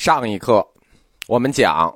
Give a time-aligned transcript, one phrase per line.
[0.00, 0.66] 上一课，
[1.28, 1.94] 我们讲，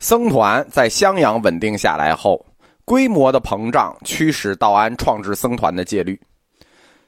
[0.00, 2.44] 僧团在襄阳稳定下来后，
[2.84, 6.20] 规模的膨胀驱使道安创制僧团的戒律。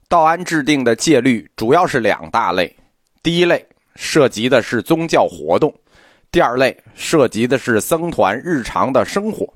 [0.08, 2.72] 道安制定的戒律主要是两大类：
[3.20, 3.66] 第一类
[3.96, 5.74] 涉及的是宗教活动，
[6.30, 9.52] 第二类涉及的是僧团日常的生活。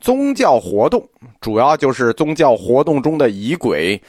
[0.00, 1.08] 宗教活动
[1.40, 4.02] 主要就是宗教活动中的仪轨。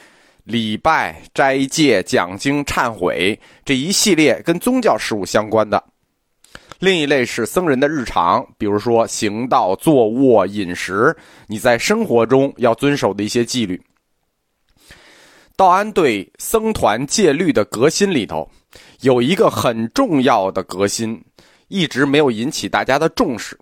[0.48, 5.78] 礼拜、斋戒、讲经、忏悔这一系列跟宗教事务相关的；
[6.78, 11.14] 另一类是僧人的日常，比如说行道、坐卧、饮食，
[11.48, 13.78] 你在生活中要遵守的一些纪律。
[15.54, 18.50] 道安对僧团戒律的革新里头，
[19.00, 21.22] 有一个很重要的革新，
[21.68, 23.54] 一直没有引起大家的重视。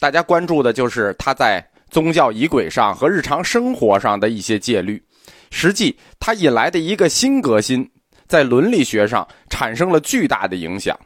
[0.00, 5.00] 大家关注的就是他在宗教仪轨上和日常生活上的一些戒律。
[5.50, 7.90] 实际，它引来的一个新革新，
[8.26, 10.98] 在伦理学上产生了巨大的影响，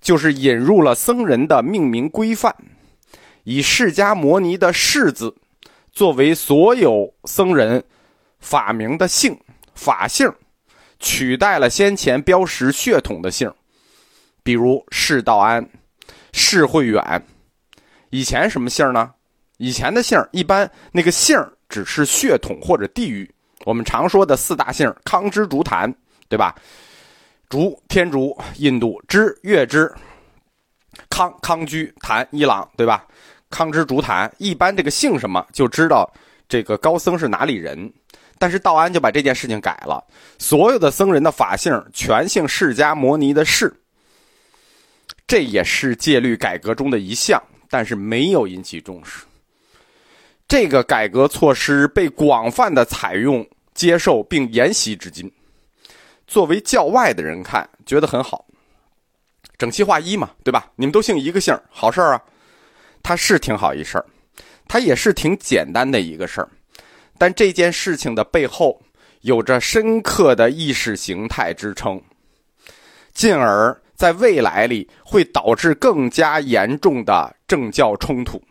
[0.00, 2.54] 就是引入了僧人的命名规范，
[3.44, 5.34] 以释迦摩尼的“释”字
[5.92, 7.82] 作为所有僧人
[8.38, 9.36] 法名的姓
[9.74, 10.30] 法姓，
[11.00, 13.52] 取代了先前标识血统的姓，
[14.42, 15.68] 比如释道安、
[16.32, 17.24] 释慧远。
[18.10, 19.12] 以前什么姓呢？
[19.56, 21.36] 以前的姓一般那个姓
[21.68, 23.28] 只是血统或者地域。
[23.64, 25.92] 我们常说的四大姓康之竹坛，
[26.28, 26.54] 对吧？
[27.48, 29.92] 竹天竺，印度之月之
[31.08, 33.06] 康康居坛伊朗，对吧？
[33.50, 36.10] 康之竹坛一般这个姓什么就知道
[36.48, 37.92] 这个高僧是哪里人。
[38.40, 40.00] 但是道安就把这件事情改了，
[40.38, 43.74] 所有的僧人的法姓全姓释迦摩尼的释。
[45.26, 49.24] 这也是戒律改革中的一项，但是没有引起重视。
[50.48, 55.30] 这个改革措施被广泛的采用、接受并沿袭至今。
[56.26, 58.46] 作为教外的人看，觉得很好，
[59.58, 60.72] 整齐划一嘛，对吧？
[60.74, 62.22] 你们都姓一个姓，好事儿啊。
[63.02, 64.06] 它是挺好一事儿，
[64.66, 66.48] 它也是挺简单的一个事儿。
[67.18, 68.80] 但这件事情的背后
[69.20, 72.00] 有着深刻的意识形态支撑，
[73.12, 78.42] 进而在未来里会导致更加严重的政教冲突。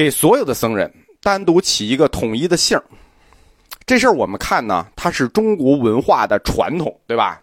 [0.00, 0.90] 给所有的僧人
[1.20, 2.80] 单独起一个统一的姓
[3.84, 7.38] 这事儿我们看呢，它是中国文化的传统，对吧？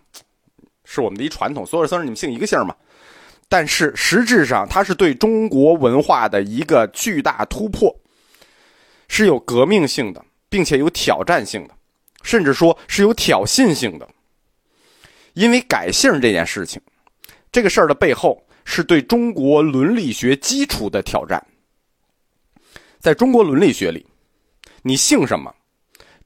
[0.84, 2.75] 是我们的一传统，所有僧人你们姓一个姓嘛。
[3.47, 7.95] 但是实质上，它是对中国文化的一个巨大突破，
[9.07, 11.75] 是有革命性的，并且有挑战性的，
[12.24, 14.09] 甚至说是有挑衅性的。
[15.34, 16.81] 因为改姓这件事情，
[17.51, 21.39] 这个事儿的背后是对中国伦理学基础的挑战。
[23.07, 24.06] 在中国伦理学里，
[24.81, 25.50] 你姓什么，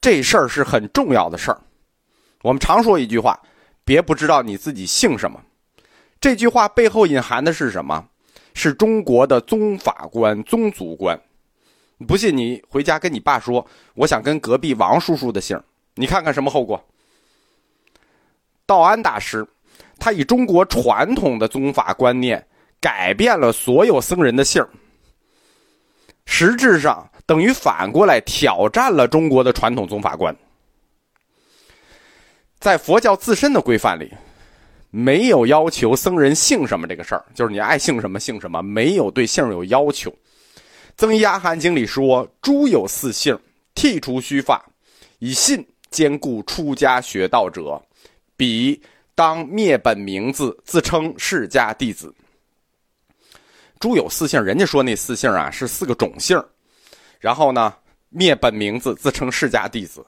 [0.01, 1.61] 这事儿是很重要的事儿。
[2.41, 3.39] 我们常说一句话
[3.85, 5.39] ：“别不知道你自己姓什么。”
[6.19, 8.03] 这句话背后隐含的是什么？
[8.55, 11.15] 是中国的宗法观、宗族观。
[12.07, 13.63] 不信你回家跟你爸说
[13.93, 15.61] ：“我想跟隔壁王叔叔的姓。”
[15.93, 16.83] 你看看什么后果？
[18.65, 19.47] 道安大师，
[19.99, 22.43] 他以中国传统的宗法观念
[22.79, 24.65] 改变了所有僧人的姓
[26.33, 30.33] 实质上等于反过来挑战了中国的传统宗法观。
[32.57, 34.09] 在佛教自身的规范里，
[34.91, 40.09] 没有要求僧人姓什么这个事儿，就是你爱姓什么姓什么，没有对姓有要求。
[40.95, 43.37] 《增一阿含经》里说：“诸有四姓，
[43.75, 44.63] 剃除须发，
[45.19, 47.79] 以信兼顾出家学道者，
[48.37, 48.81] 彼
[49.13, 52.15] 当灭本名字，自称释迦弟子。”
[53.81, 56.41] 诸有四姓，人家说那四姓啊是四个种姓，
[57.19, 57.73] 然后呢
[58.09, 60.05] 灭本名字，自称释迦弟子。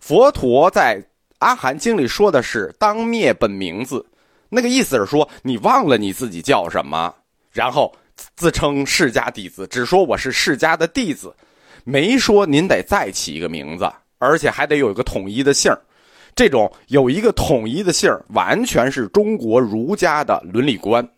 [0.00, 1.00] 佛陀在
[1.38, 4.04] 阿含经里说的是当灭本名字，
[4.48, 7.14] 那个意思是说你忘了你自己叫什么，
[7.52, 7.94] 然后
[8.34, 11.32] 自称释迦弟子，只说我是释迦的弟子，
[11.84, 13.88] 没说您得再起一个名字，
[14.18, 15.72] 而且还得有一个统一的姓
[16.34, 21.08] 这种有一个统一的姓完全是中国儒家的伦理观，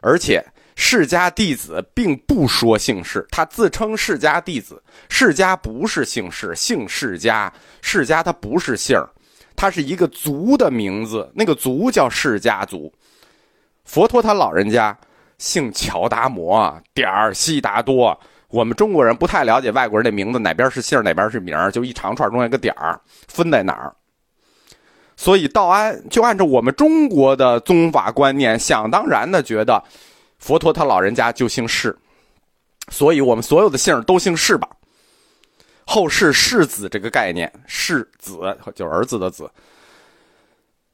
[0.00, 0.44] 而且。
[0.74, 4.82] 释迦弟子并不说姓氏，他自称释迦弟子。
[5.08, 7.50] 释迦不是姓氏，姓释迦。
[7.82, 8.98] 释迦他不是姓
[9.54, 12.92] 他是一个族的名字，那个族叫释迦族。
[13.84, 14.96] 佛陀他老人家
[15.36, 18.18] 姓乔达摩，点儿悉达多。
[18.48, 22.98] 我们中国人不太了解外国人的名字，哪边是姓哪边是名就一长串中间一个点儿，
[23.28, 23.94] 分在哪儿。
[25.16, 29.84] 所以道安就按照我们中国的宗法观念，想当然的觉得。
[30.42, 31.96] 佛陀他老人家就姓释，
[32.88, 34.68] 所以我们所有的姓都姓释吧。
[35.86, 38.38] 后世世子这个概念，世子
[38.74, 39.48] 就是儿子的子，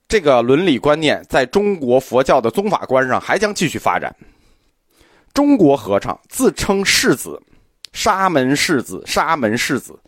[0.06, 4.14] 这个伦理观念在中国佛教的宗法观上还将继续发展。
[5.32, 7.40] 中国和尚自称世子，
[7.94, 9.98] 沙门世子，沙门世子。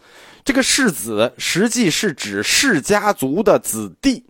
[0.45, 4.23] 这个世子实际是指释家族的子弟，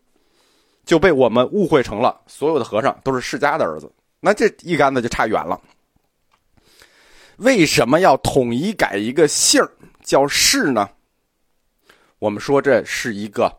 [0.84, 3.90] 就被我们误会成了所有的和尚都是释家的儿子。
[4.20, 5.60] 那这一竿子就差远了。
[7.38, 9.72] 为什么要统一改一个姓儿
[10.02, 10.88] 叫氏呢？
[12.18, 13.58] 我们说这是一个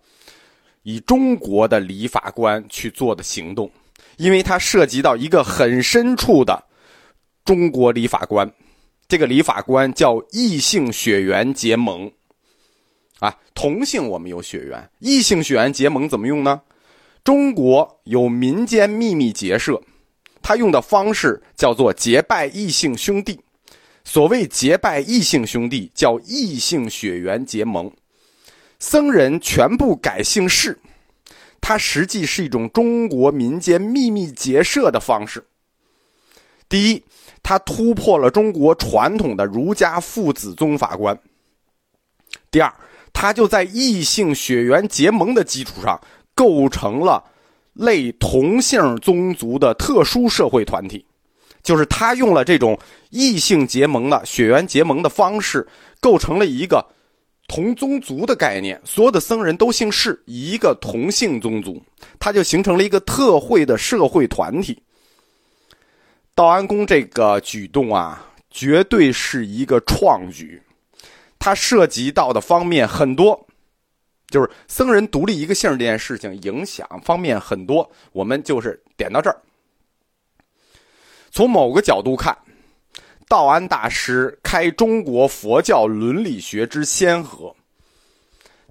[0.84, 3.72] 以中国的礼法观去做的行动，
[4.18, 6.64] 因为它涉及到一个很深处的
[7.44, 8.52] 中国礼法观。
[9.08, 12.12] 这个礼法观叫异性血缘结盟。
[13.20, 16.62] 啊，同性我们有血缘，异性血缘结盟怎么用呢？
[17.24, 19.82] 中国有民间秘密结社，
[20.42, 23.40] 他用的方式叫做结拜异性兄弟。
[24.04, 27.92] 所谓结拜异性兄弟，叫异性血缘结盟。
[28.80, 30.80] 僧人全部改姓氏，
[31.62, 35.46] 它实际是一种中国民间秘密结社的方式。
[36.68, 37.04] 第一，
[37.44, 41.16] 它突破了中国传统的儒家父子宗法观；
[42.50, 42.74] 第二，
[43.14, 46.02] 它就在异性血缘结盟的基础上，
[46.34, 47.24] 构成了
[47.74, 51.06] 类同姓宗族的特殊社会团体。
[51.64, 52.78] 就是他用了这种
[53.12, 55.68] 异性结盟的血缘结盟的方式，
[56.00, 56.86] 构成了一个。
[57.48, 61.84] 同宗族的概念，所有的僧人都姓释，一个同姓宗族，
[62.18, 64.82] 他就形成了一个特惠的社会团体。
[66.34, 70.62] 道安公这个举动啊，绝对是一个创举，
[71.38, 73.46] 它涉及到的方面很多，
[74.32, 79.40] 就是僧人独立一个姓这件事情影响方面很多，我们就是点到这儿。
[81.30, 82.36] 从某个角度看。
[83.28, 87.56] 道安大师开中国佛教伦理学之先河，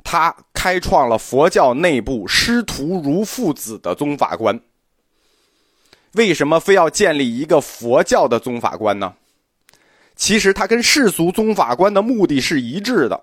[0.05, 4.61] 他开创了佛教内部师徒如父子的宗法观。
[6.13, 9.15] 为什么非要建立一个佛教的宗法观呢？
[10.15, 13.19] 其实他跟世俗宗法观的目的是一致的。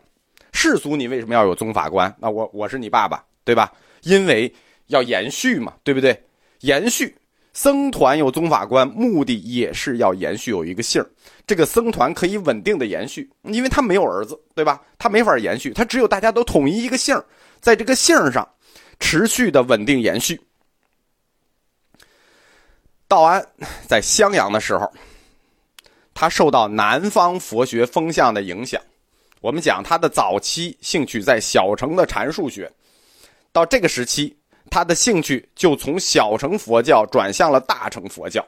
[0.60, 2.12] 世俗你为什么要有宗法观？
[2.20, 3.72] 那我我是你爸爸，对吧？
[4.02, 4.52] 因为
[4.88, 6.20] 要延续嘛，对不对？
[6.62, 7.16] 延续。
[7.54, 11.06] 僧团有宗法观，目的也是要延续有一个姓
[11.46, 14.82] 这个僧团可以稳定的延续，因为他没有儿子，对吧？
[14.98, 17.16] 他没法延续，他只有大家都统一一个姓
[17.62, 18.48] 在这个姓上
[19.00, 20.42] 持续的稳定延续。
[23.08, 23.48] 道安
[23.88, 24.92] 在襄阳的时候，
[26.16, 28.82] 他受到南方佛学风向的影响。
[29.42, 32.72] 我们讲他的早期兴趣在小乘的禅术学，
[33.52, 34.36] 到这个时期。
[34.70, 38.46] 他的兴趣就从小乘佛教转向了大乘佛教，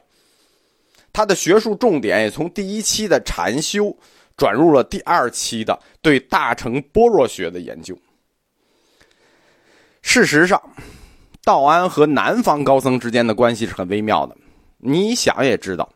[1.13, 3.95] 他的学术重点也从第一期的禅修
[4.35, 7.97] 转入了第二期的对大乘般若学的研究。
[10.01, 10.61] 事实上，
[11.45, 14.35] 道安和南方高僧之间的关系是很微妙的。
[14.77, 15.89] 你想也知道，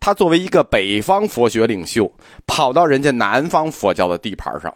[0.00, 2.10] 他作为一个北方佛学领袖，
[2.46, 4.74] 跑到人家南方佛教的地盘上。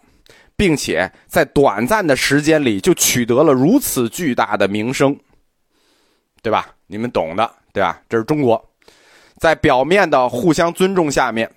[0.57, 5.19] 并且在短暂的时间里就取得了如此巨大的名声，
[6.43, 6.73] 对吧？
[6.87, 8.01] 你们懂的，对吧？
[8.09, 8.65] 这是中国，
[9.39, 11.51] 在表面的互相尊重下面，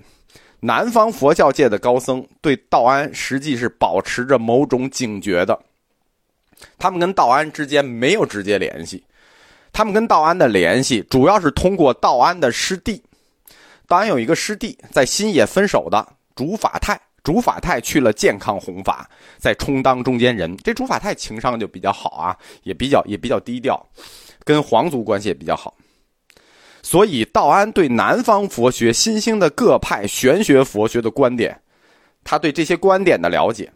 [0.62, 5.60] 南方佛教界的高僧对道安实际是保持着某种警觉的。
[6.80, 9.04] 他们跟道安之间没有直接联系，
[9.72, 13.00] 他们跟道安的联系主要是通过道安的师弟。
[13.88, 17.00] 当然有一个师弟在新野分手的竺法泰。
[17.24, 19.06] 竺法泰去了健康弘法，
[19.38, 20.56] 在充当中间人。
[20.64, 23.86] 这竺法泰情商就比较好啊，也比较也比较低调，
[24.46, 25.76] 跟皇族关系也比较好。
[26.82, 31.60] 所以道安对南方佛学新兴的各派玄学佛学的观点，
[32.24, 33.70] 他对这些观点的了解，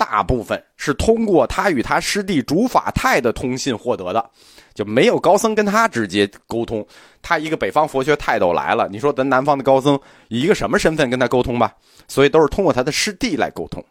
[0.00, 4.30] 大部分是通过他与他师弟竺法泰的通信获得的。
[4.72, 6.86] 就没有高僧跟他直接沟通，
[7.20, 11.74] 他一个北方佛学泰斗来了，你说咱南方的高僧以一个什么身份跟他沟通吧？
[12.08, 13.84] 所以都是通过他的师弟来沟通。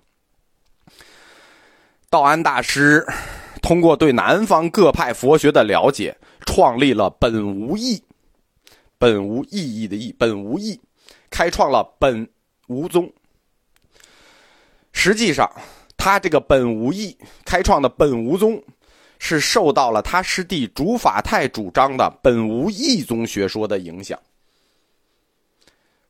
[2.09, 3.05] 道安大师
[3.61, 8.01] 通过对南方各派佛学的了解，创立了本无义，
[8.97, 10.79] 本无意义的义，本无义，
[11.29, 12.27] 开创了本
[12.67, 13.11] 无宗。
[14.91, 15.47] 实际上，
[15.99, 17.15] 他这个本无义
[17.45, 18.59] 开创的本无宗。
[19.21, 24.17] 是受到了他师弟竺法泰主张的本无义宗学说的影响。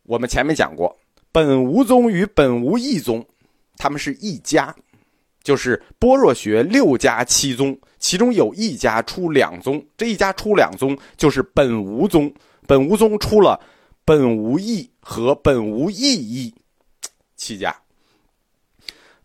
[0.04, 0.96] 我们前面讲过，
[1.32, 3.26] 本无宗与本无义宗，
[3.78, 4.76] 他们是一家，
[5.42, 12.32] 就是般若学六家七宗，其中有一家出两宗，这一家出两宗就是本无宗。
[12.68, 13.60] 本无宗出了
[14.06, 16.54] 本无义和本无义义
[17.36, 17.76] 七家。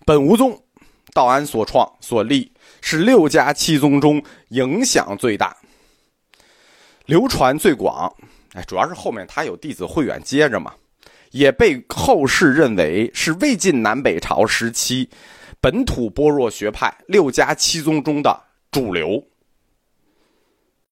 [0.05, 0.63] 本无宗，
[1.13, 2.53] 道安所创所立。
[2.87, 5.57] 是六家七宗中影响最大、
[7.07, 8.15] 流传最广。
[8.53, 10.75] 哎，主要是后面他有弟子慧远接着嘛，
[11.31, 15.09] 也被后世认为是魏晋南北朝时期
[15.63, 18.39] 本土般若学派六家七宗中的
[18.71, 19.25] 主流。